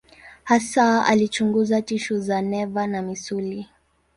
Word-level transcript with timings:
Hasa 0.43 1.05
alichunguza 1.05 1.81
tishu 1.81 2.19
za 2.19 2.41
neva 2.41 2.87
na 2.87 3.01
misuli. 3.01 3.69